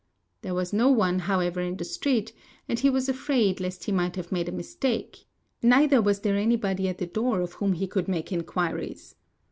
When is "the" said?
1.77-1.85, 6.97-7.05